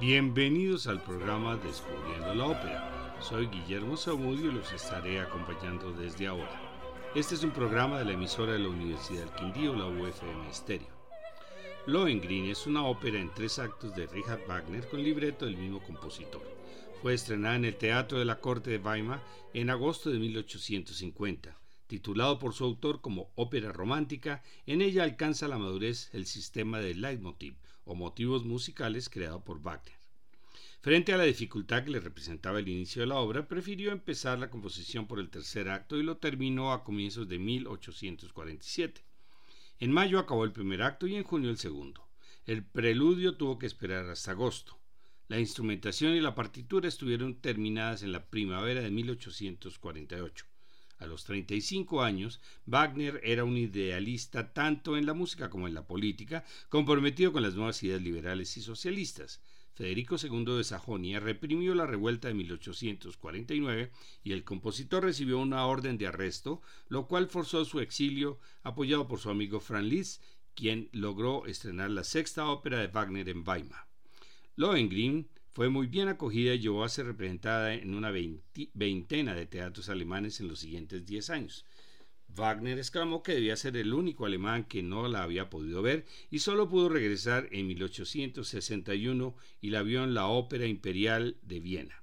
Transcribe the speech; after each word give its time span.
Bienvenidos 0.00 0.86
al 0.86 1.02
programa 1.02 1.56
Descubriendo 1.56 2.34
la 2.34 2.46
Ópera. 2.46 3.18
Soy 3.20 3.48
Guillermo 3.48 3.98
Zamudio 3.98 4.50
y 4.50 4.54
los 4.54 4.72
estaré 4.72 5.20
acompañando 5.20 5.92
desde 5.92 6.26
ahora. 6.26 6.58
Este 7.14 7.34
es 7.34 7.44
un 7.44 7.50
programa 7.50 7.98
de 7.98 8.06
la 8.06 8.12
emisora 8.12 8.54
de 8.54 8.60
la 8.60 8.70
Universidad 8.70 9.26
del 9.26 9.34
Quindío, 9.34 9.76
la 9.76 9.88
UFM 9.88 10.54
Stereo. 10.54 10.88
Lohengrin 11.84 12.46
es 12.46 12.66
una 12.66 12.86
ópera 12.86 13.20
en 13.20 13.28
tres 13.34 13.58
actos 13.58 13.94
de 13.94 14.06
Richard 14.06 14.40
Wagner 14.48 14.88
con 14.88 15.02
libreto 15.02 15.44
del 15.44 15.58
mismo 15.58 15.82
compositor. 15.82 16.40
Fue 17.02 17.12
estrenada 17.12 17.56
en 17.56 17.66
el 17.66 17.76
Teatro 17.76 18.18
de 18.18 18.24
la 18.24 18.40
Corte 18.40 18.70
de 18.70 18.78
Weimar 18.78 19.22
en 19.52 19.68
agosto 19.68 20.08
de 20.08 20.18
1850. 20.18 21.60
Titulado 21.86 22.38
por 22.38 22.54
su 22.54 22.64
autor 22.64 23.02
como 23.02 23.32
ópera 23.34 23.70
romántica, 23.70 24.42
en 24.64 24.80
ella 24.80 25.02
alcanza 25.02 25.46
la 25.46 25.58
madurez 25.58 26.08
el 26.14 26.24
sistema 26.24 26.78
de 26.78 26.94
leitmotiv 26.94 27.56
o 27.84 27.94
motivos 27.94 28.44
musicales 28.44 29.08
creado 29.08 29.42
por 29.42 29.60
Wagner. 29.60 29.99
Frente 30.82 31.12
a 31.12 31.18
la 31.18 31.24
dificultad 31.24 31.84
que 31.84 31.90
le 31.90 32.00
representaba 32.00 32.58
el 32.58 32.68
inicio 32.68 33.02
de 33.02 33.06
la 33.06 33.16
obra, 33.16 33.46
prefirió 33.46 33.92
empezar 33.92 34.38
la 34.38 34.48
composición 34.48 35.06
por 35.06 35.20
el 35.20 35.28
tercer 35.28 35.68
acto 35.68 35.98
y 35.98 36.02
lo 36.02 36.16
terminó 36.16 36.72
a 36.72 36.84
comienzos 36.84 37.28
de 37.28 37.38
1847. 37.38 39.04
En 39.80 39.92
mayo 39.92 40.18
acabó 40.18 40.42
el 40.44 40.52
primer 40.52 40.80
acto 40.80 41.06
y 41.06 41.16
en 41.16 41.22
junio 41.22 41.50
el 41.50 41.58
segundo. 41.58 42.08
El 42.46 42.64
preludio 42.64 43.36
tuvo 43.36 43.58
que 43.58 43.66
esperar 43.66 44.08
hasta 44.08 44.30
agosto. 44.30 44.78
La 45.28 45.38
instrumentación 45.38 46.14
y 46.14 46.20
la 46.20 46.34
partitura 46.34 46.88
estuvieron 46.88 47.34
terminadas 47.42 48.02
en 48.02 48.12
la 48.12 48.24
primavera 48.30 48.80
de 48.80 48.90
1848. 48.90 50.46
A 50.96 51.06
los 51.06 51.24
35 51.24 52.02
años, 52.02 52.40
Wagner 52.64 53.20
era 53.22 53.44
un 53.44 53.58
idealista 53.58 54.54
tanto 54.54 54.96
en 54.96 55.04
la 55.04 55.12
música 55.12 55.50
como 55.50 55.68
en 55.68 55.74
la 55.74 55.86
política, 55.86 56.42
comprometido 56.70 57.32
con 57.32 57.42
las 57.42 57.54
nuevas 57.54 57.82
ideas 57.82 58.00
liberales 58.00 58.56
y 58.56 58.62
socialistas. 58.62 59.42
Federico 59.74 60.16
II 60.22 60.56
de 60.56 60.64
Sajonia 60.64 61.20
reprimió 61.20 61.74
la 61.74 61.86
revuelta 61.86 62.28
de 62.28 62.34
1849 62.34 63.90
y 64.22 64.32
el 64.32 64.44
compositor 64.44 65.04
recibió 65.04 65.38
una 65.38 65.64
orden 65.66 65.96
de 65.96 66.06
arresto, 66.06 66.60
lo 66.88 67.06
cual 67.06 67.28
forzó 67.28 67.64
su 67.64 67.80
exilio, 67.80 68.38
apoyado 68.62 69.08
por 69.08 69.20
su 69.20 69.30
amigo 69.30 69.60
Franz 69.60 70.20
quien 70.54 70.90
logró 70.92 71.46
estrenar 71.46 71.90
la 71.90 72.04
sexta 72.04 72.48
ópera 72.48 72.80
de 72.80 72.88
Wagner 72.88 73.28
en 73.28 73.46
Weimar. 73.46 73.86
Lohengrin 74.56 75.28
fue 75.52 75.68
muy 75.68 75.86
bien 75.86 76.08
acogida 76.08 76.54
y 76.54 76.60
llegó 76.60 76.84
a 76.84 76.88
ser 76.88 77.06
representada 77.06 77.74
en 77.74 77.94
una 77.94 78.10
veintena 78.10 79.34
de 79.34 79.46
teatros 79.46 79.88
alemanes 79.88 80.40
en 80.40 80.48
los 80.48 80.60
siguientes 80.60 81.06
diez 81.06 81.30
años. 81.30 81.64
Wagner 82.34 82.78
exclamó 82.78 83.22
que 83.22 83.34
debía 83.34 83.56
ser 83.56 83.76
el 83.76 83.92
único 83.92 84.26
alemán 84.26 84.64
que 84.64 84.82
no 84.82 85.08
la 85.08 85.22
había 85.22 85.50
podido 85.50 85.82
ver 85.82 86.06
y 86.30 86.40
solo 86.40 86.68
pudo 86.68 86.88
regresar 86.88 87.48
en 87.52 87.66
1861 87.66 89.36
y 89.60 89.70
la 89.70 89.82
vio 89.82 90.04
en 90.04 90.14
la 90.14 90.26
Ópera 90.26 90.66
Imperial 90.66 91.36
de 91.42 91.60
Viena 91.60 92.00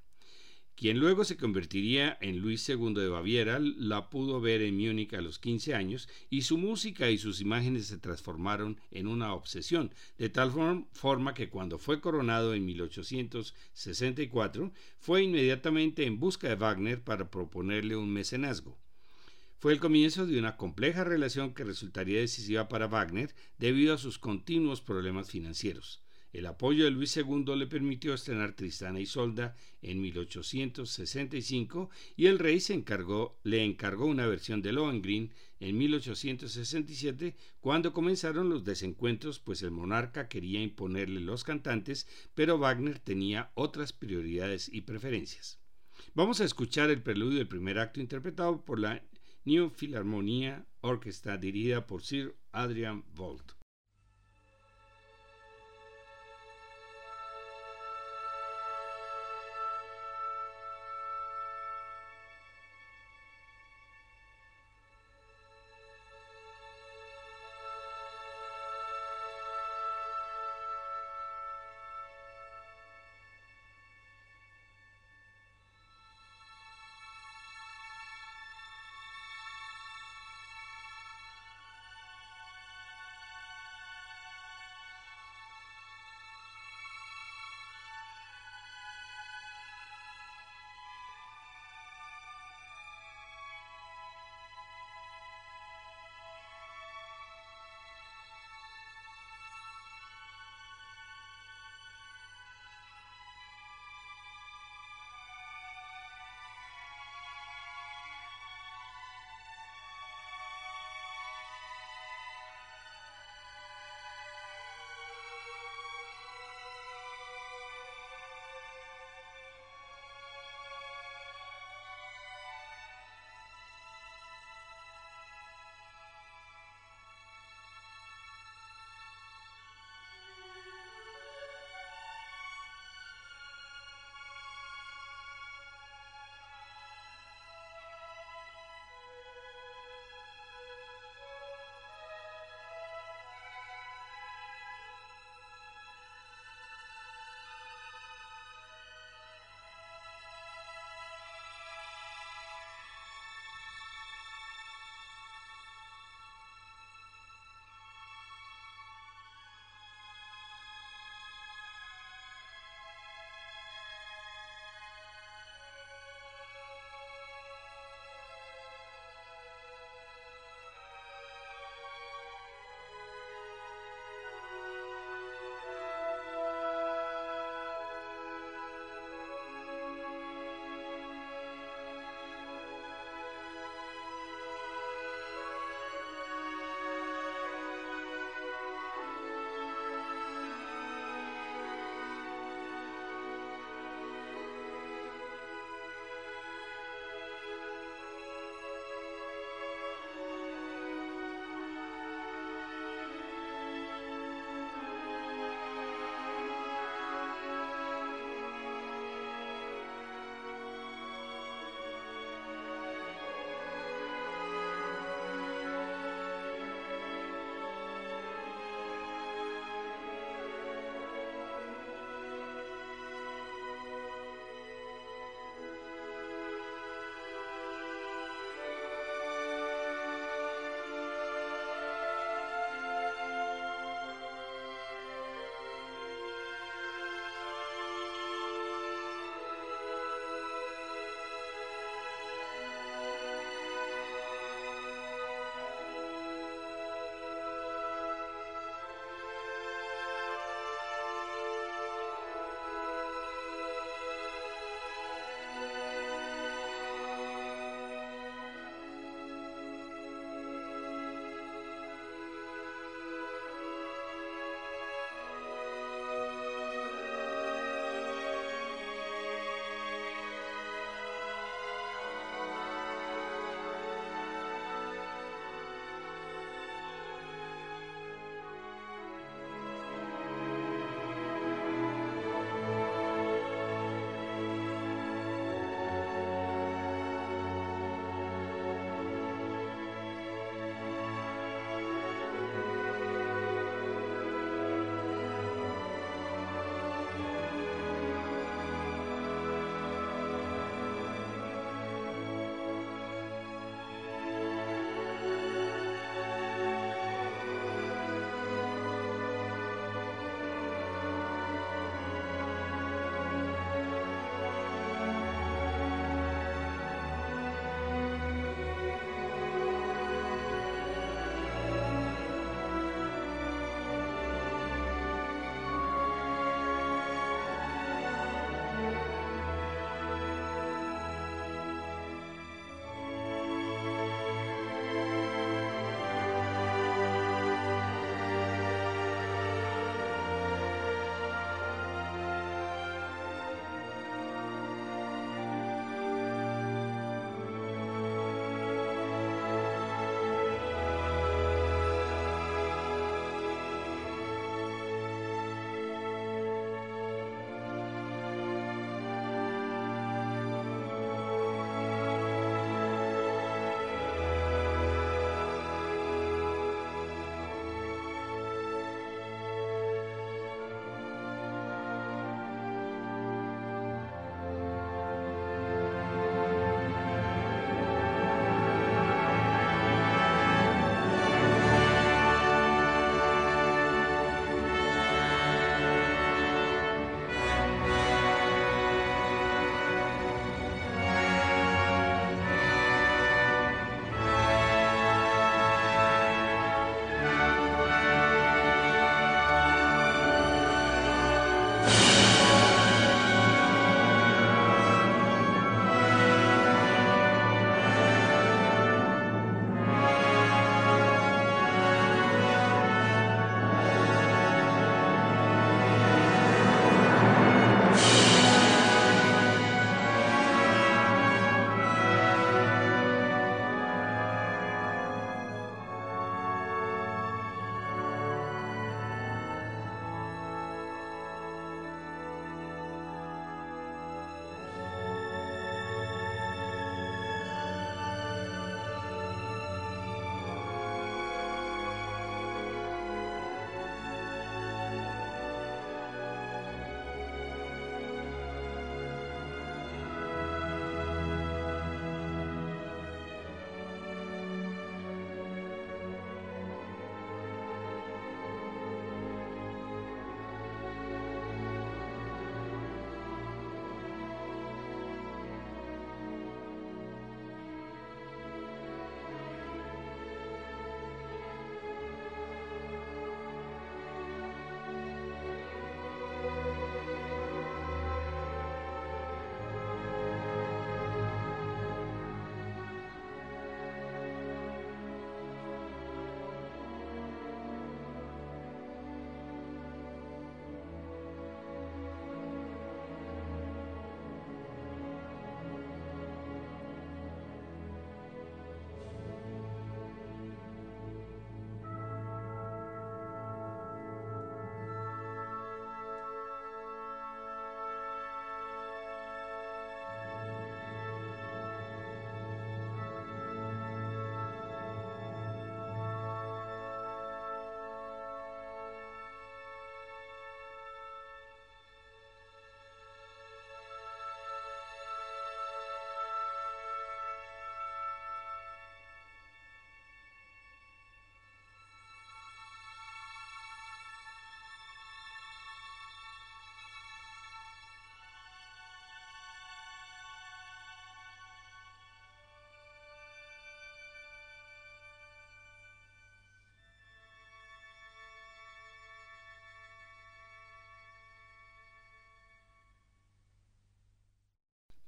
quien 0.77 0.99
luego 0.99 1.25
se 1.25 1.37
convertiría 1.37 2.19
en 2.21 2.37
Luis 2.37 2.69
II 2.69 2.93
de 2.93 3.09
Baviera, 3.09 3.57
la 3.59 4.11
pudo 4.11 4.39
ver 4.39 4.61
en 4.61 4.77
Múnich 4.77 5.15
a 5.15 5.21
los 5.21 5.39
15 5.39 5.73
años 5.73 6.07
y 6.29 6.43
su 6.43 6.59
música 6.59 7.09
y 7.09 7.17
sus 7.17 7.41
imágenes 7.41 7.87
se 7.87 7.97
transformaron 7.97 8.79
en 8.91 9.07
una 9.07 9.33
obsesión, 9.33 9.91
de 10.19 10.29
tal 10.29 10.51
forma 10.93 11.33
que 11.33 11.49
cuando 11.49 11.79
fue 11.79 11.99
coronado 11.99 12.53
en 12.53 12.63
1864 12.65 14.71
fue 14.99 15.23
inmediatamente 15.23 16.05
en 16.05 16.19
busca 16.19 16.47
de 16.47 16.55
Wagner 16.55 17.03
para 17.03 17.31
proponerle 17.31 17.95
un 17.95 18.13
mecenazgo. 18.13 18.77
Fue 19.59 19.73
el 19.73 19.79
comienzo 19.79 20.27
de 20.27 20.37
una 20.37 20.55
compleja 20.55 21.03
relación 21.03 21.55
que 21.55 21.63
resultaría 21.63 22.19
decisiva 22.19 22.67
para 22.67 22.85
Wagner 22.85 23.33
debido 23.57 23.95
a 23.95 23.97
sus 23.97 24.19
continuos 24.19 24.81
problemas 24.81 25.31
financieros. 25.31 26.03
El 26.31 26.45
apoyo 26.45 26.85
de 26.85 26.91
Luis 26.91 27.17
II 27.17 27.55
le 27.55 27.65
permitió 27.65 28.13
estrenar 28.13 28.53
Tristana 28.53 28.99
y 28.99 29.07
Solda 29.07 29.55
en 29.81 29.99
1865 29.99 31.89
y 32.15 32.27
el 32.27 32.37
rey 32.37 32.61
le 33.43 33.63
encargó 33.63 34.05
una 34.05 34.27
versión 34.27 34.61
de 34.61 34.73
Lohengrin 34.73 35.33
en 35.59 35.75
1867 35.75 37.35
cuando 37.59 37.93
comenzaron 37.93 38.49
los 38.49 38.63
desencuentros 38.63 39.39
pues 39.39 39.63
el 39.63 39.71
monarca 39.71 40.27
quería 40.27 40.61
imponerle 40.61 41.19
los 41.19 41.43
cantantes 41.43 42.07
pero 42.35 42.59
Wagner 42.59 42.99
tenía 42.99 43.49
otras 43.55 43.91
prioridades 43.91 44.69
y 44.71 44.81
preferencias. 44.81 45.57
Vamos 46.13 46.41
a 46.41 46.45
escuchar 46.45 46.91
el 46.91 47.01
preludio 47.01 47.39
del 47.39 47.47
primer 47.47 47.79
acto 47.79 47.99
interpretado 47.99 48.63
por 48.63 48.79
la 48.79 49.01
New 49.47 49.69
Philharmonia 49.69 50.67
Orchestra 50.81 51.37
dirigida 51.37 51.87
por 51.87 52.03
Sir 52.03 52.35
Adrian 52.51 53.05
Volt. 53.15 53.56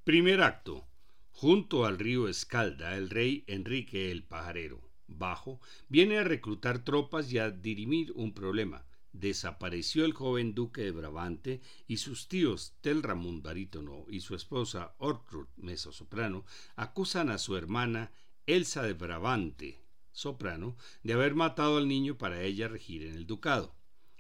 Primer 0.10 0.42
acto. 0.42 0.88
Junto 1.34 1.86
al 1.86 2.00
río 2.00 2.28
Escalda, 2.28 2.98
el 2.98 3.12
rey 3.12 3.44
Enrique 3.46 4.10
el 4.10 4.24
Pajarero, 4.24 4.82
bajo, 5.06 5.62
viene 5.88 6.18
a 6.18 6.24
reclutar 6.24 6.84
tropas 6.84 7.32
y 7.32 7.38
a 7.38 7.52
dirimir 7.52 8.12
un 8.14 8.34
problema. 8.34 8.88
Desapareció 9.14 10.06
el 10.06 10.14
joven 10.14 10.56
duque 10.56 10.82
de 10.82 10.90
Brabante 10.90 11.62
y 11.86 11.98
sus 11.98 12.28
tíos 12.28 12.74
Telramund 12.82 13.44
barítono 13.44 14.08
y 14.10 14.22
su 14.22 14.34
esposa 14.34 14.96
Ortrud 14.98 15.46
soprano 15.78 16.44
acusan 16.76 17.30
a 17.30 17.38
su 17.38 17.56
hermana 17.56 18.12
Elsa 18.48 18.82
de 18.82 18.94
Brabante, 18.94 19.80
soprano, 20.12 20.76
de 21.04 21.14
haber 21.14 21.36
matado 21.36 21.78
al 21.78 21.88
niño 21.88 22.18
para 22.18 22.42
ella 22.42 22.68
regir 22.68 23.04
en 23.04 23.14
el 23.14 23.28
ducado. 23.28 23.76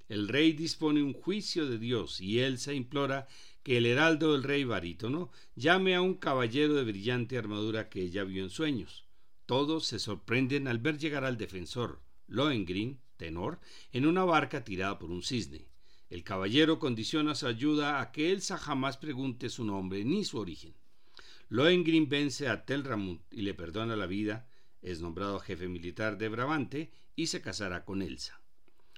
El 0.09 0.27
rey 0.27 0.53
dispone 0.53 1.03
un 1.03 1.13
juicio 1.13 1.67
de 1.67 1.77
Dios 1.77 2.19
y 2.19 2.39
Elsa 2.39 2.73
implora 2.73 3.27
que 3.63 3.77
el 3.77 3.85
heraldo 3.85 4.33
del 4.33 4.43
rey 4.43 4.63
barítono 4.63 5.31
llame 5.55 5.95
a 5.95 6.01
un 6.01 6.15
caballero 6.15 6.75
de 6.75 6.83
brillante 6.83 7.37
armadura 7.37 7.89
que 7.89 8.01
ella 8.01 8.23
vio 8.23 8.43
en 8.43 8.49
sueños. 8.49 9.05
Todos 9.45 9.85
se 9.85 9.99
sorprenden 9.99 10.67
al 10.67 10.79
ver 10.79 10.97
llegar 10.97 11.25
al 11.25 11.37
defensor, 11.37 12.01
Lohengrin, 12.27 12.99
tenor, 13.17 13.59
en 13.91 14.05
una 14.05 14.23
barca 14.23 14.63
tirada 14.63 14.99
por 14.99 15.11
un 15.11 15.23
cisne. 15.23 15.67
El 16.09 16.23
caballero 16.23 16.79
condiciona 16.79 17.35
su 17.35 17.47
ayuda 17.47 18.01
a 18.01 18.11
que 18.11 18.31
Elsa 18.31 18.57
jamás 18.57 18.97
pregunte 18.97 19.49
su 19.49 19.63
nombre 19.63 20.03
ni 20.05 20.23
su 20.23 20.39
origen. 20.39 20.73
Lohengrin 21.49 22.07
vence 22.09 22.47
a 22.47 22.65
Telramund 22.65 23.21
y 23.31 23.41
le 23.41 23.53
perdona 23.53 23.95
la 23.95 24.05
vida, 24.05 24.47
es 24.81 25.01
nombrado 25.01 25.39
jefe 25.39 25.67
militar 25.67 26.17
de 26.17 26.29
Brabante 26.29 26.91
y 27.15 27.27
se 27.27 27.41
casará 27.41 27.85
con 27.85 28.01
Elsa. 28.01 28.41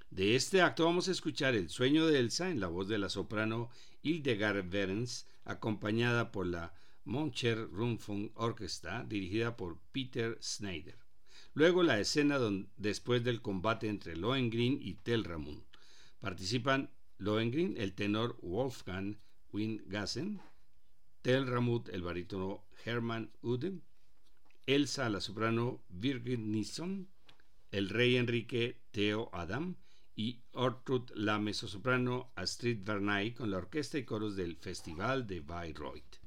De 0.10 0.36
este 0.36 0.62
acto 0.62 0.84
vamos 0.84 1.08
a 1.08 1.12
escuchar 1.12 1.56
El 1.56 1.70
sueño 1.70 2.06
de 2.06 2.20
Elsa 2.20 2.50
en 2.50 2.60
la 2.60 2.68
voz 2.68 2.90
de 2.90 2.98
la 2.98 3.08
soprano 3.08 3.70
Hildegard 4.02 4.74
Werns, 4.74 5.28
acompañada 5.46 6.32
por 6.32 6.48
la 6.48 6.74
Moncher 7.04 7.68
Rundfunk 7.72 8.32
Orchestra, 8.36 9.04
dirigida 9.04 9.58
por 9.58 9.80
Peter 9.92 10.38
Schneider. 10.42 10.98
Luego 11.54 11.84
la 11.84 12.00
escena 12.00 12.40
después 12.78 13.24
del 13.24 13.42
combate 13.42 13.88
entre 13.88 14.16
Lohengrin 14.16 14.80
y 14.82 14.94
Telramund. 14.96 15.64
Participan 16.20 16.90
Lohengrin, 17.18 17.76
el 17.78 17.94
tenor 17.94 18.38
Wolfgang 18.42 19.18
Wingassen, 19.52 20.42
Telramund, 21.22 21.90
el 21.90 22.04
barítono 22.04 22.64
Hermann 22.86 23.32
Uden, 23.42 23.84
Elsa, 24.66 25.10
la 25.10 25.20
soprano 25.20 25.84
Birgit 25.90 26.40
Nisson, 26.40 27.10
el 27.72 27.90
rey 27.90 28.18
Enrique 28.18 28.82
Theo 28.92 29.30
Adam 29.34 29.76
y 30.22 30.40
Ortrud, 30.52 31.10
la 31.16 31.40
mezzosoprano 31.40 32.32
Astrid 32.36 32.84
Vernay 32.84 33.34
con 33.34 33.50
la 33.50 33.58
orquesta 33.58 33.98
y 33.98 34.06
coros 34.06 34.36
del 34.36 34.56
Festival 34.56 35.26
de 35.26 35.40
Bayreuth. 35.40 36.21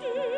嗯。 0.00 0.31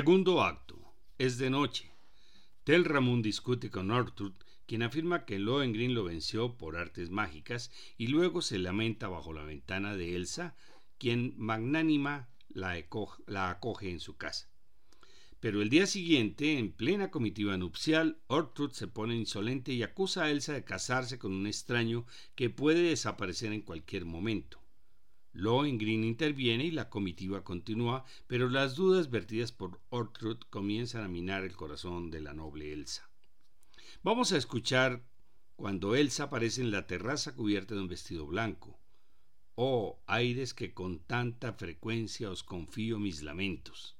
Segundo 0.00 0.40
acto. 0.40 0.78
Es 1.18 1.36
de 1.36 1.50
noche. 1.50 1.92
Tel 2.64 2.86
Ramón 2.86 3.20
discute 3.20 3.68
con 3.68 3.90
Arthur, 3.90 4.32
quien 4.64 4.82
afirma 4.82 5.26
que 5.26 5.38
Lohengrin 5.38 5.92
lo 5.92 6.04
venció 6.04 6.56
por 6.56 6.78
artes 6.78 7.10
mágicas 7.10 7.70
y 7.98 8.06
luego 8.06 8.40
se 8.40 8.58
lamenta 8.58 9.08
bajo 9.08 9.34
la 9.34 9.42
ventana 9.42 9.94
de 9.94 10.16
Elsa, 10.16 10.56
quien 10.96 11.34
magnánima 11.36 12.30
la, 12.48 12.78
acoge 13.50 13.90
en 13.90 14.00
su 14.00 14.16
casa. 14.16 14.50
Pero 15.38 15.60
el 15.60 15.68
día 15.68 15.86
siguiente, 15.86 16.56
en 16.56 16.72
plena 16.72 17.10
comitiva 17.10 17.58
nupcial, 17.58 18.22
Ortrud 18.26 18.70
se 18.70 18.88
pone 18.88 19.14
insolente 19.14 19.74
y 19.74 19.82
acusa 19.82 20.24
a 20.24 20.30
Elsa 20.30 20.54
de 20.54 20.64
casarse 20.64 21.18
con 21.18 21.34
un 21.34 21.46
extraño 21.46 22.06
que 22.36 22.48
puede 22.48 22.80
desaparecer 22.80 23.52
en 23.52 23.60
cualquier 23.60 24.06
momento. 24.06 24.59
Lohengrin 25.32 26.02
interviene 26.02 26.64
y 26.64 26.70
la 26.70 26.90
comitiva 26.90 27.44
continúa, 27.44 28.04
pero 28.26 28.48
las 28.48 28.74
dudas 28.74 29.10
vertidas 29.10 29.52
por 29.52 29.80
Ortrud 29.88 30.38
comienzan 30.50 31.04
a 31.04 31.08
minar 31.08 31.44
el 31.44 31.56
corazón 31.56 32.10
de 32.10 32.20
la 32.20 32.34
noble 32.34 32.72
Elsa. 32.72 33.08
Vamos 34.02 34.32
a 34.32 34.36
escuchar 34.36 35.04
cuando 35.56 35.94
Elsa 35.94 36.24
aparece 36.24 36.62
en 36.62 36.70
la 36.70 36.86
terraza 36.86 37.34
cubierta 37.34 37.74
de 37.74 37.82
un 37.82 37.88
vestido 37.88 38.26
blanco. 38.26 38.78
Oh, 39.54 40.02
aires 40.06 40.54
que 40.54 40.72
con 40.72 41.00
tanta 41.00 41.52
frecuencia 41.52 42.30
os 42.30 42.42
confío 42.42 42.98
mis 42.98 43.22
lamentos. 43.22 43.96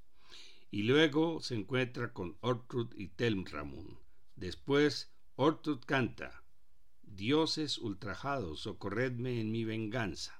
Y 0.70 0.84
luego 0.84 1.40
se 1.40 1.54
encuentra 1.54 2.12
con 2.12 2.38
Ortrud 2.40 2.94
y 2.96 3.08
Telmramund. 3.08 3.98
Después 4.36 5.12
Ortrud 5.36 5.80
canta 5.84 6.42
Dioses 7.02 7.78
ultrajados, 7.78 8.60
socorredme 8.60 9.40
en 9.40 9.50
mi 9.50 9.64
venganza. 9.64 10.39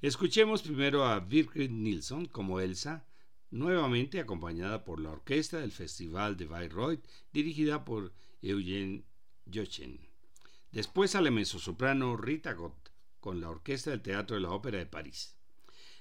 Escuchemos 0.00 0.62
primero 0.62 1.04
a 1.04 1.18
Birgit 1.18 1.72
Nilsson 1.72 2.26
como 2.26 2.60
Elsa, 2.60 3.04
nuevamente 3.50 4.20
acompañada 4.20 4.84
por 4.84 5.00
la 5.00 5.10
orquesta 5.10 5.58
del 5.58 5.72
Festival 5.72 6.36
de 6.36 6.46
Bayreuth, 6.46 7.04
dirigida 7.32 7.84
por 7.84 8.12
Eugene 8.40 9.02
Jochen. 9.52 9.98
Después 10.70 11.16
a 11.16 11.20
la 11.20 11.32
mezzosoprano 11.32 12.16
Rita 12.16 12.52
Gott, 12.52 12.92
con 13.18 13.40
la 13.40 13.50
orquesta 13.50 13.90
del 13.90 14.02
Teatro 14.02 14.36
de 14.36 14.42
la 14.42 14.52
Ópera 14.52 14.78
de 14.78 14.86
París. 14.86 15.34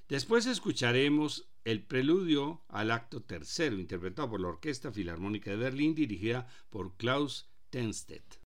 Después 0.07 0.45
escucharemos 0.45 1.49
el 1.63 1.81
preludio 1.81 2.61
al 2.67 2.91
acto 2.91 3.23
tercero, 3.23 3.79
interpretado 3.79 4.29
por 4.29 4.41
la 4.41 4.49
Orquesta 4.49 4.91
Filarmónica 4.91 5.49
de 5.49 5.57
Berlín, 5.57 5.95
dirigida 5.95 6.47
por 6.69 6.95
Klaus 6.97 7.49
Tenstedt. 7.71 8.46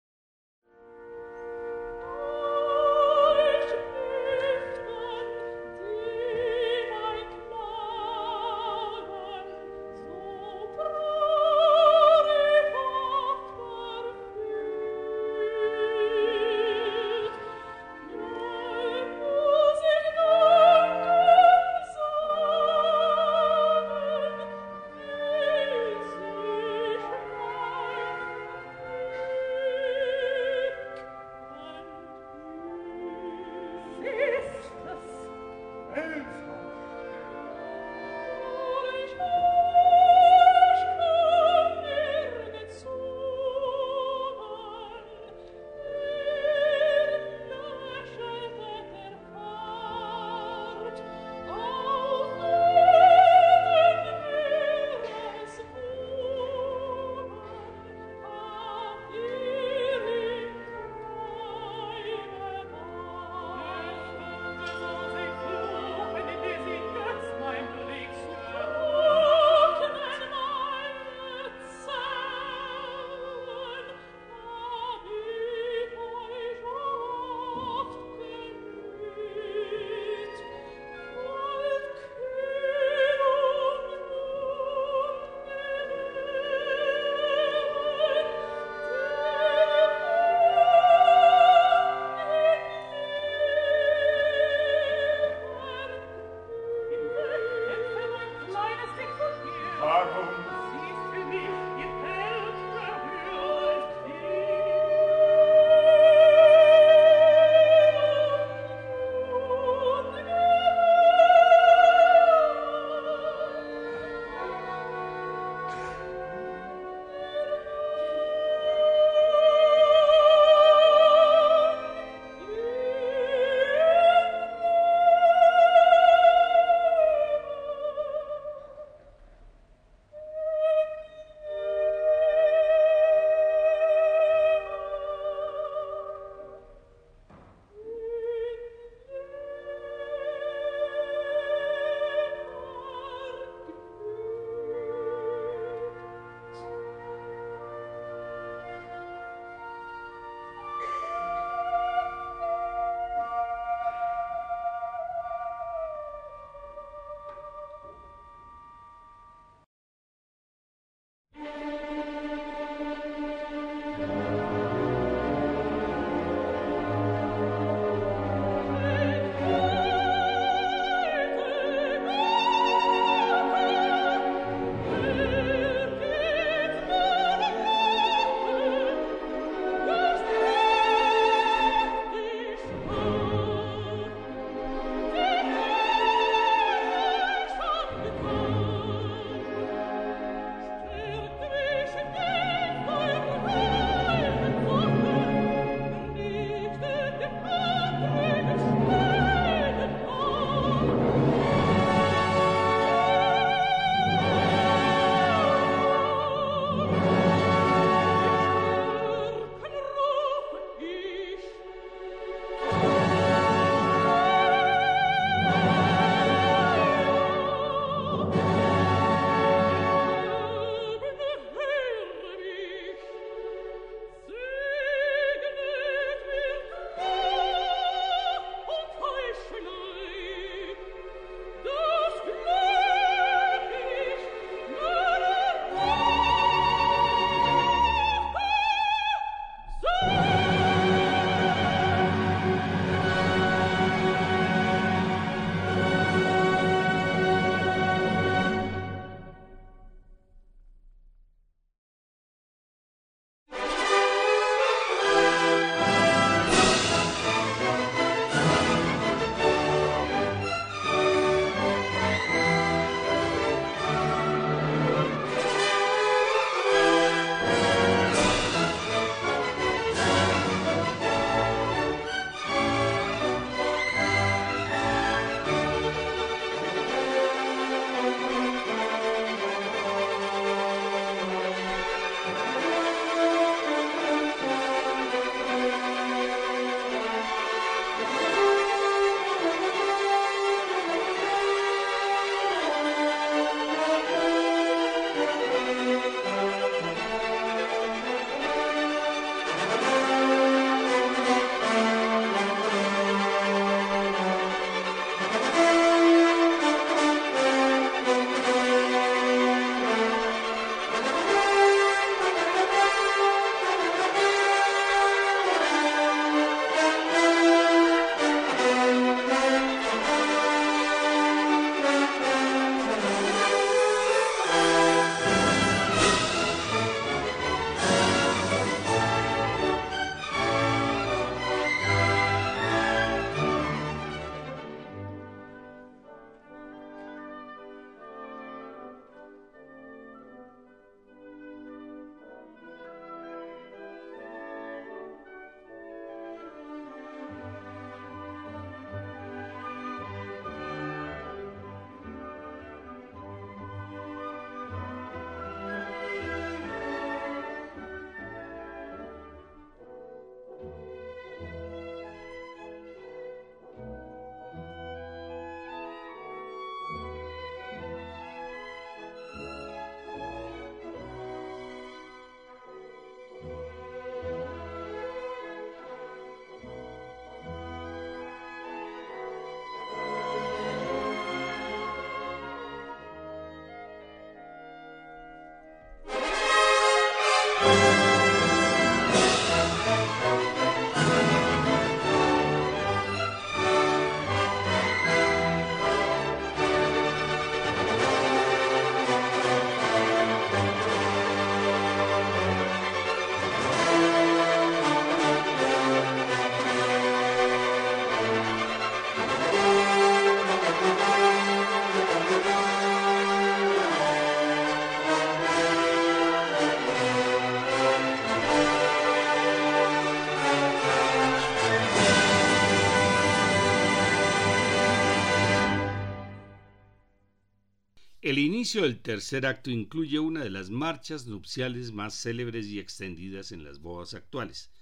Inicio 428.58 428.82
del 428.82 428.98
tercer 428.98 429.46
acto 429.46 429.70
incluye 429.70 430.18
una 430.18 430.42
de 430.42 430.50
las 430.50 430.68
marchas 430.68 431.28
nupciales 431.28 431.92
más 431.92 432.20
célebres 432.20 432.66
y 432.66 432.80
extendidas 432.80 433.52
en 433.52 433.62
las 433.62 433.78
bodas 433.78 434.14
actuales. 434.14 434.72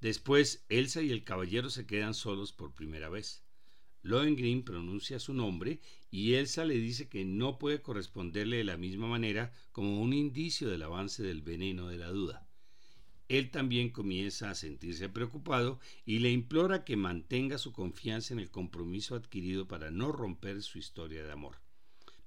Después, 0.00 0.64
Elsa 0.68 1.02
y 1.02 1.10
el 1.10 1.24
caballero 1.24 1.68
se 1.68 1.84
quedan 1.84 2.14
solos 2.14 2.52
por 2.52 2.76
primera 2.76 3.08
vez. 3.08 3.42
Lohengrin 4.02 4.62
pronuncia 4.62 5.18
su 5.18 5.34
nombre 5.34 5.80
y 6.12 6.34
Elsa 6.34 6.64
le 6.64 6.76
dice 6.76 7.08
que 7.08 7.24
no 7.24 7.58
puede 7.58 7.82
corresponderle 7.82 8.58
de 8.58 8.62
la 8.62 8.76
misma 8.76 9.08
manera 9.08 9.52
como 9.72 10.00
un 10.00 10.12
indicio 10.12 10.68
del 10.68 10.84
avance 10.84 11.20
del 11.24 11.42
veneno 11.42 11.88
de 11.88 11.98
la 11.98 12.10
duda. 12.10 12.46
Él 13.26 13.50
también 13.50 13.90
comienza 13.90 14.48
a 14.48 14.54
sentirse 14.54 15.08
preocupado 15.08 15.80
y 16.06 16.20
le 16.20 16.30
implora 16.30 16.84
que 16.84 16.94
mantenga 16.94 17.58
su 17.58 17.72
confianza 17.72 18.32
en 18.32 18.38
el 18.38 18.52
compromiso 18.52 19.16
adquirido 19.16 19.66
para 19.66 19.90
no 19.90 20.12
romper 20.12 20.62
su 20.62 20.78
historia 20.78 21.24
de 21.24 21.32
amor. 21.32 21.56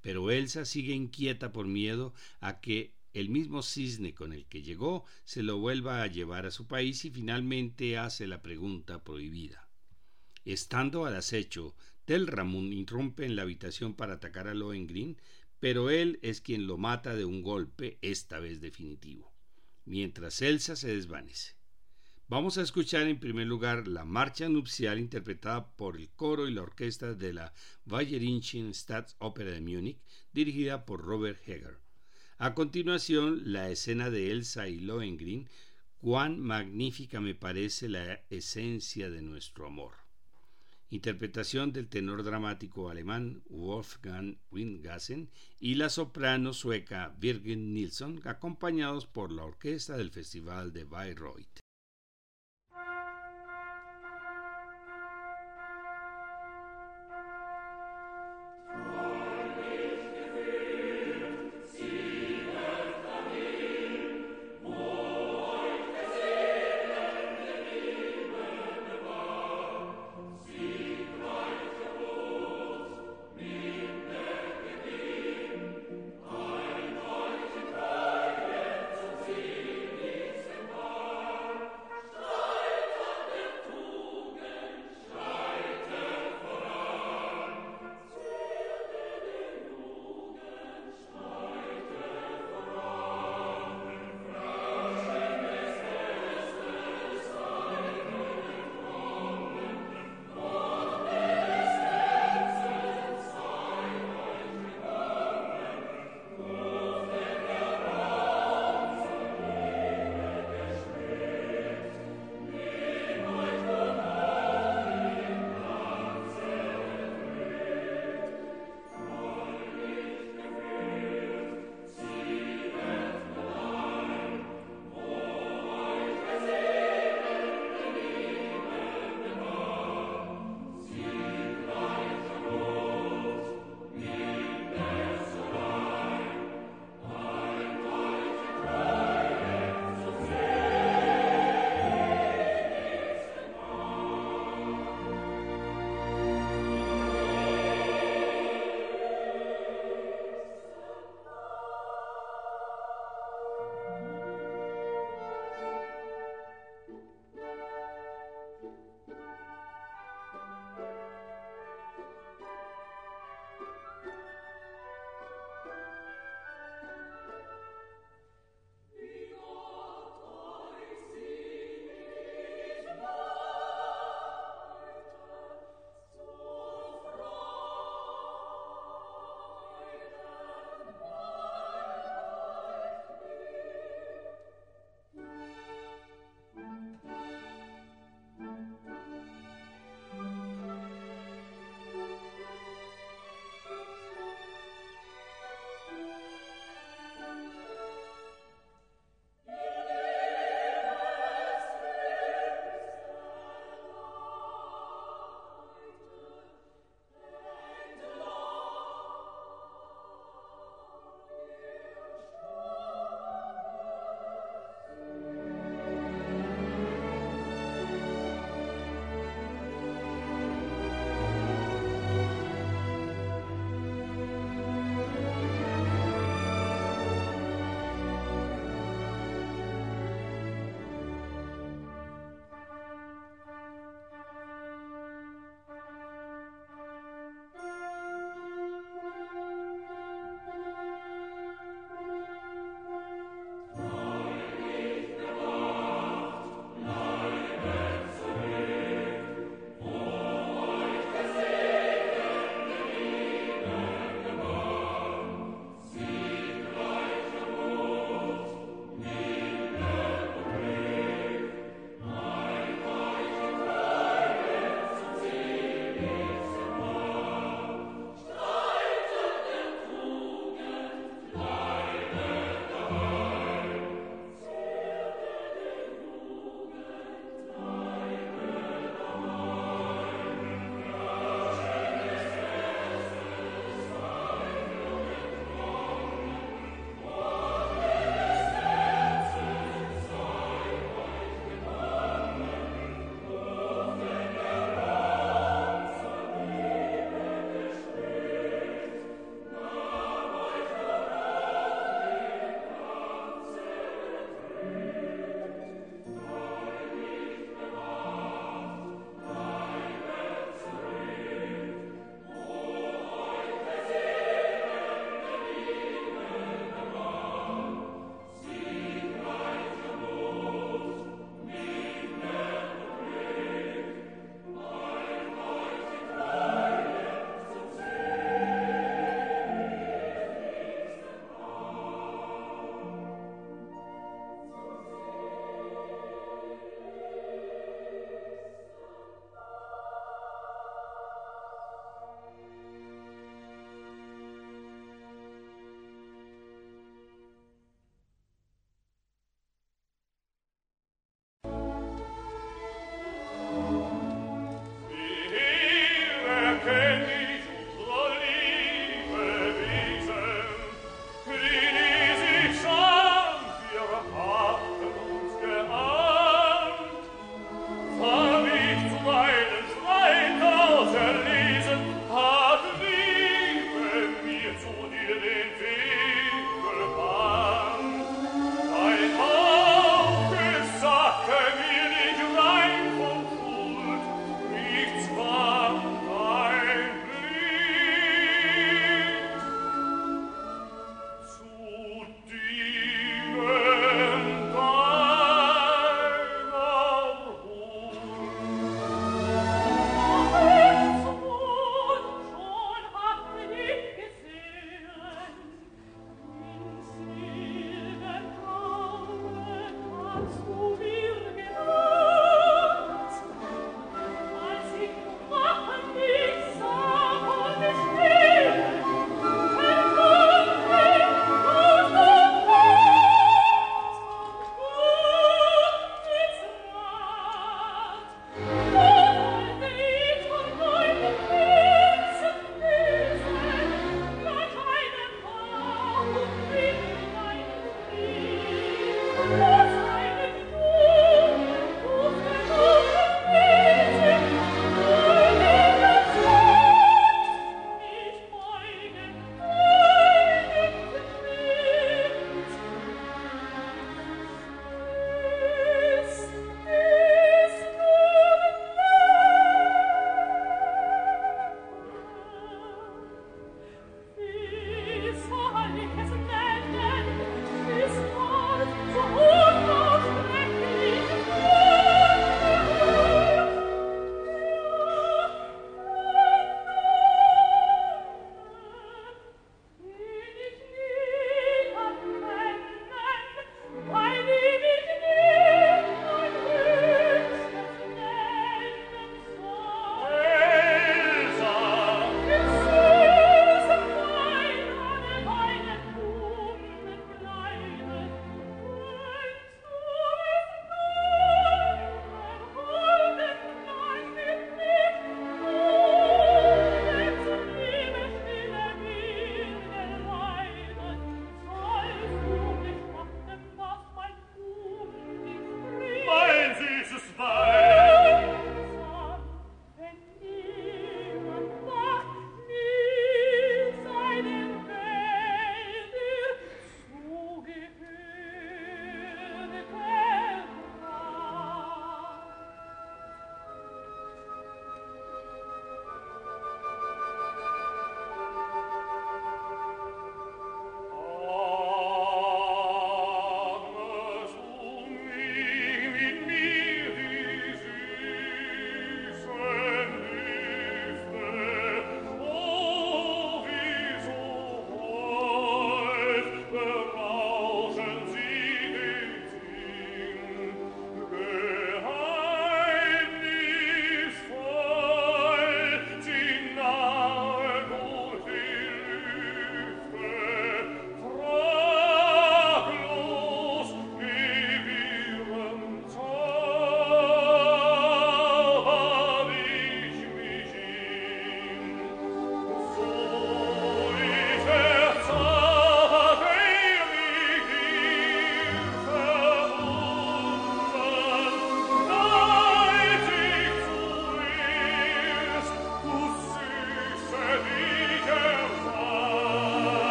Pero 0.00 0.30
Elsa 0.30 0.64
sigue 0.64 0.94
inquieta 0.94 1.52
por 1.52 1.66
miedo 1.66 2.14
a 2.40 2.60
que 2.60 2.94
el 3.12 3.28
mismo 3.28 3.62
cisne 3.62 4.14
con 4.14 4.32
el 4.32 4.46
que 4.46 4.62
llegó 4.62 5.04
se 5.24 5.42
lo 5.42 5.58
vuelva 5.58 6.02
a 6.02 6.06
llevar 6.06 6.46
a 6.46 6.50
su 6.50 6.66
país 6.66 7.04
y 7.04 7.10
finalmente 7.10 7.98
hace 7.98 8.26
la 8.26 8.40
pregunta 8.40 9.02
prohibida. 9.02 9.68
Estando 10.44 11.04
al 11.04 11.16
acecho, 11.16 11.74
Tel 12.04 12.26
Ramón 12.26 12.72
irrumpe 12.72 13.24
en 13.24 13.36
la 13.36 13.42
habitación 13.42 13.94
para 13.94 14.14
atacar 14.14 14.48
a 14.48 14.54
Lohengrin, 14.54 15.18
pero 15.58 15.90
él 15.90 16.18
es 16.22 16.40
quien 16.40 16.66
lo 16.66 16.78
mata 16.78 17.14
de 17.14 17.24
un 17.24 17.42
golpe, 17.42 17.98
esta 18.00 18.38
vez 18.38 18.60
definitivo, 18.60 19.32
mientras 19.84 20.40
Elsa 20.40 20.76
se 20.76 20.94
desvanece. 20.94 21.59
Vamos 22.30 22.58
a 22.58 22.62
escuchar 22.62 23.08
en 23.08 23.18
primer 23.18 23.48
lugar 23.48 23.88
la 23.88 24.04
marcha 24.04 24.48
nupcial 24.48 25.00
interpretada 25.00 25.72
por 25.74 25.96
el 25.96 26.10
coro 26.10 26.46
y 26.46 26.54
la 26.54 26.62
orquesta 26.62 27.12
de 27.14 27.32
la 27.32 27.52
Bayerinchen 27.86 28.72
Staatsoper 28.72 29.50
de 29.50 29.60
Múnich, 29.60 29.98
dirigida 30.32 30.86
por 30.86 31.04
Robert 31.04 31.40
Heger. 31.44 31.78
A 32.38 32.54
continuación, 32.54 33.52
la 33.52 33.68
escena 33.68 34.10
de 34.10 34.30
Elsa 34.30 34.68
y 34.68 34.78
Lohengrin, 34.78 35.48
cuán 35.98 36.38
magnífica 36.38 37.20
me 37.20 37.34
parece 37.34 37.88
la 37.88 38.22
esencia 38.30 39.10
de 39.10 39.22
nuestro 39.22 39.66
amor. 39.66 39.94
Interpretación 40.88 41.72
del 41.72 41.88
tenor 41.88 42.22
dramático 42.22 42.90
alemán 42.90 43.42
Wolfgang 43.48 44.38
Wingassen 44.52 45.30
y 45.58 45.74
la 45.74 45.90
soprano 45.90 46.52
sueca 46.52 47.12
Birgit 47.18 47.58
Nilsson, 47.58 48.20
acompañados 48.24 49.06
por 49.06 49.32
la 49.32 49.42
orquesta 49.42 49.96
del 49.96 50.12
Festival 50.12 50.72
de 50.72 50.84
Bayreuth. 50.84 51.59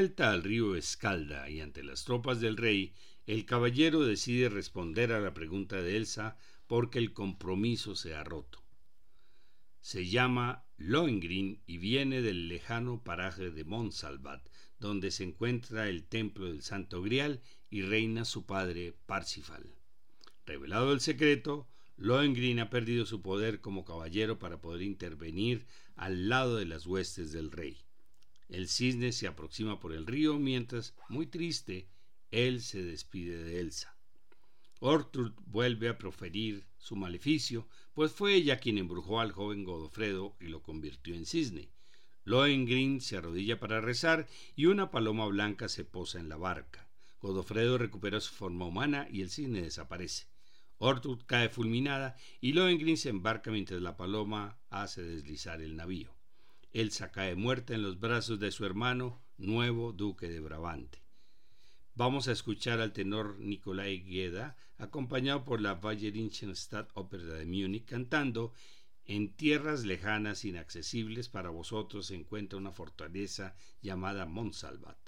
Vuelta 0.00 0.30
al 0.30 0.42
río 0.42 0.76
Escalda 0.76 1.50
y 1.50 1.60
ante 1.60 1.82
las 1.82 2.06
tropas 2.06 2.40
del 2.40 2.56
rey, 2.56 2.94
el 3.26 3.44
caballero 3.44 4.00
decide 4.00 4.48
responder 4.48 5.12
a 5.12 5.20
la 5.20 5.34
pregunta 5.34 5.82
de 5.82 5.98
Elsa 5.98 6.38
porque 6.66 6.98
el 6.98 7.12
compromiso 7.12 7.94
se 7.94 8.14
ha 8.14 8.24
roto. 8.24 8.64
Se 9.82 10.08
llama 10.08 10.64
Lohengrin 10.78 11.60
y 11.66 11.76
viene 11.76 12.22
del 12.22 12.48
lejano 12.48 13.04
paraje 13.04 13.50
de 13.50 13.64
Monsalvat, 13.64 14.48
donde 14.78 15.10
se 15.10 15.24
encuentra 15.24 15.90
el 15.90 16.04
templo 16.04 16.46
del 16.46 16.62
Santo 16.62 17.02
Grial 17.02 17.42
y 17.68 17.82
reina 17.82 18.24
su 18.24 18.46
padre 18.46 18.94
Parsifal. 19.04 19.74
Revelado 20.46 20.94
el 20.94 21.00
secreto, 21.00 21.68
Lohengrin 21.98 22.60
ha 22.60 22.70
perdido 22.70 23.04
su 23.04 23.20
poder 23.20 23.60
como 23.60 23.84
caballero 23.84 24.38
para 24.38 24.62
poder 24.62 24.80
intervenir 24.80 25.66
al 25.94 26.30
lado 26.30 26.56
de 26.56 26.64
las 26.64 26.86
huestes 26.86 27.32
del 27.32 27.50
rey. 27.52 27.84
El 28.50 28.68
cisne 28.68 29.12
se 29.12 29.28
aproxima 29.28 29.78
por 29.78 29.92
el 29.92 30.06
río 30.06 30.36
mientras, 30.38 30.94
muy 31.08 31.26
triste, 31.26 31.88
él 32.32 32.60
se 32.60 32.82
despide 32.82 33.44
de 33.44 33.60
Elsa. 33.60 33.96
Ortrud 34.80 35.32
vuelve 35.46 35.88
a 35.88 35.98
proferir 35.98 36.66
su 36.76 36.96
maleficio, 36.96 37.68
pues 37.94 38.10
fue 38.12 38.34
ella 38.34 38.58
quien 38.58 38.78
embrujó 38.78 39.20
al 39.20 39.30
joven 39.30 39.62
Godofredo 39.62 40.36
y 40.40 40.46
lo 40.46 40.62
convirtió 40.62 41.14
en 41.14 41.26
cisne. 41.26 41.70
Lohengrin 42.24 43.00
se 43.00 43.16
arrodilla 43.16 43.60
para 43.60 43.80
rezar 43.80 44.26
y 44.56 44.66
una 44.66 44.90
paloma 44.90 45.26
blanca 45.26 45.68
se 45.68 45.84
posa 45.84 46.18
en 46.18 46.28
la 46.28 46.36
barca. 46.36 46.88
Godofredo 47.20 47.78
recupera 47.78 48.20
su 48.20 48.34
forma 48.34 48.66
humana 48.66 49.06
y 49.12 49.20
el 49.20 49.30
cisne 49.30 49.62
desaparece. 49.62 50.26
Ortrud 50.78 51.20
cae 51.24 51.50
fulminada 51.50 52.16
y 52.40 52.54
Lohengrin 52.54 52.96
se 52.96 53.10
embarca 53.10 53.52
mientras 53.52 53.80
la 53.80 53.96
paloma 53.96 54.58
hace 54.70 55.02
deslizar 55.02 55.60
el 55.60 55.76
navío. 55.76 56.19
Elsa 56.72 57.10
cae 57.10 57.34
muerta 57.34 57.74
en 57.74 57.82
los 57.82 57.98
brazos 57.98 58.38
de 58.38 58.52
su 58.52 58.64
hermano, 58.64 59.20
nuevo 59.38 59.92
duque 59.92 60.28
de 60.28 60.38
Brabante. 60.38 61.02
Vamos 61.96 62.28
a 62.28 62.32
escuchar 62.32 62.80
al 62.80 62.92
tenor 62.92 63.40
Nikolai 63.40 64.00
Gueda, 64.00 64.56
acompañado 64.78 65.44
por 65.44 65.60
la 65.60 65.74
Bayerinchen 65.74 66.54
Stadtoper 66.54 67.22
de 67.24 67.44
Múnich, 67.44 67.86
cantando 67.86 68.52
En 69.04 69.34
tierras 69.34 69.84
lejanas 69.84 70.44
inaccesibles 70.44 71.28
para 71.28 71.50
vosotros 71.50 72.06
se 72.06 72.14
encuentra 72.14 72.58
una 72.58 72.70
fortaleza 72.70 73.56
llamada 73.82 74.26
Monsalvat. 74.26 74.98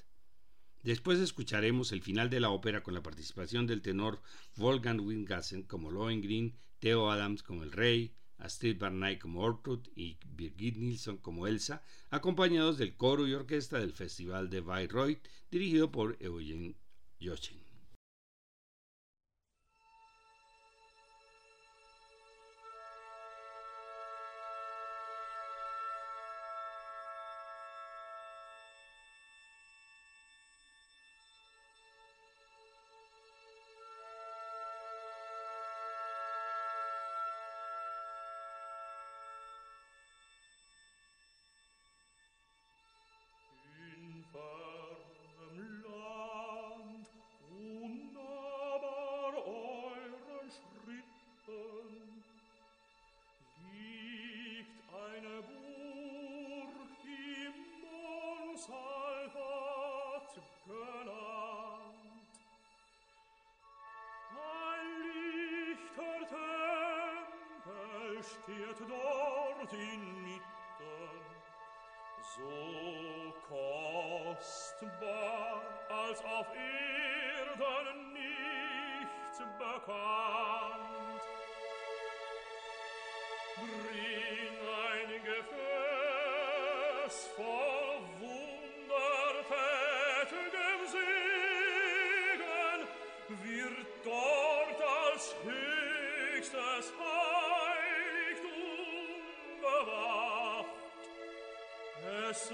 Después 0.82 1.20
escucharemos 1.20 1.92
el 1.92 2.02
final 2.02 2.28
de 2.28 2.40
la 2.40 2.50
ópera 2.50 2.82
con 2.82 2.94
la 2.94 3.04
participación 3.04 3.68
del 3.68 3.82
tenor 3.82 4.20
Wolfgang 4.56 5.00
Wingassen 5.00 5.62
como 5.62 5.92
Lohengrin, 5.92 6.56
Theo 6.80 7.08
Adams 7.08 7.44
como 7.44 7.62
el 7.62 7.70
rey, 7.70 8.16
Astrid 8.42 8.78
Barnay 8.78 9.18
como 9.18 9.40
Ortrud 9.40 9.86
y 9.94 10.18
Birgit 10.26 10.76
Nilsson 10.76 11.18
como 11.18 11.46
Elsa, 11.46 11.82
acompañados 12.10 12.76
del 12.76 12.96
coro 12.96 13.26
y 13.26 13.34
orquesta 13.34 13.78
del 13.78 13.92
Festival 13.92 14.50
de 14.50 14.60
Bayreuth, 14.60 15.26
dirigido 15.50 15.92
por 15.92 16.16
Eugen 16.20 16.76
Jochen. 17.20 17.61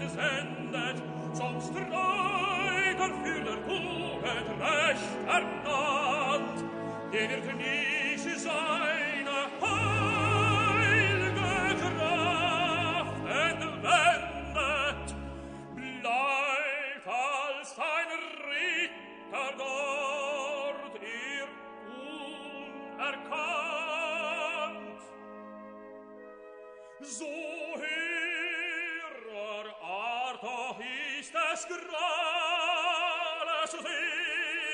gesendet 0.00 1.02
zum 1.34 1.60
Streiter 1.60 3.10
für 3.22 3.40
den 3.40 3.58
Ruhe 3.68 4.22
recht 4.22 5.12
ernannt, 5.26 6.64
die 7.12 7.28
wirken 7.28 7.59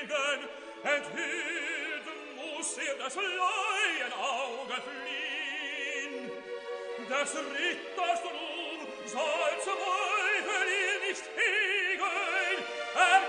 leben 0.06 0.48
enthielten 0.84 2.18
muß 2.36 2.78
er 2.78 2.94
das 2.98 3.14
Laienauge 3.16 4.78
fliehen. 4.86 6.30
Des 7.08 7.34
Ritters 7.34 8.22
Ruhm 8.24 8.86
soll 9.04 9.54
zum 9.64 9.74
Teufel 9.74 10.66
ihr 10.68 11.08
nicht 11.08 11.24
hegen, 11.36 12.64
er 12.94 13.25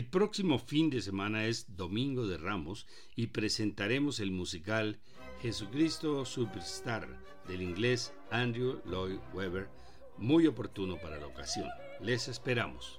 El 0.00 0.06
próximo 0.06 0.58
fin 0.58 0.88
de 0.88 1.02
semana 1.02 1.44
es 1.44 1.76
Domingo 1.76 2.26
de 2.26 2.38
Ramos 2.38 2.86
y 3.16 3.26
presentaremos 3.26 4.18
el 4.18 4.30
musical 4.30 4.98
Jesucristo 5.42 6.24
Superstar 6.24 7.06
del 7.46 7.60
inglés 7.60 8.14
Andrew 8.30 8.80
Lloyd 8.86 9.18
Webber, 9.34 9.68
muy 10.16 10.46
oportuno 10.46 10.96
para 10.96 11.18
la 11.18 11.26
ocasión. 11.26 11.68
Les 12.00 12.28
esperamos. 12.28 12.98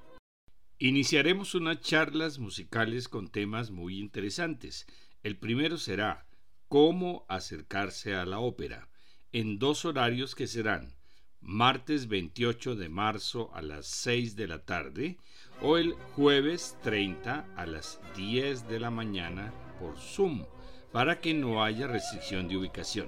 Iniciaremos 0.78 1.56
unas 1.56 1.82
charlas 1.82 2.38
musicales 2.38 3.08
con 3.08 3.30
temas 3.30 3.72
muy 3.72 3.98
interesantes. 3.98 4.86
El 5.24 5.40
primero 5.40 5.80
será 5.80 6.28
Cómo 6.68 7.26
acercarse 7.30 8.14
a 8.14 8.28
la 8.28 8.38
ópera, 8.38 8.90
en 9.32 9.58
dos 9.58 9.86
horarios 9.86 10.36
que 10.36 10.46
serán 10.46 10.94
martes 11.40 12.08
28 12.08 12.76
de 12.76 12.90
marzo 12.90 13.50
a 13.56 13.64
las 13.64 13.88
6 13.88 14.36
de 14.36 14.48
la 14.48 14.64
tarde 14.64 15.18
o 15.62 15.78
el 15.78 15.96
jueves 16.16 16.78
30 16.84 17.46
a 17.56 17.66
las 17.66 18.00
10 18.16 18.68
de 18.68 18.80
la 18.80 18.90
mañana 18.90 19.54
por 19.80 19.98
Zoom 19.98 20.46
para 20.92 21.20
que 21.20 21.34
no 21.34 21.64
haya 21.64 21.88
restricción 21.88 22.48
de 22.48 22.58
ubicación. 22.58 23.08